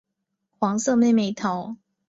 [0.57, 1.75] 黄色妹妹头。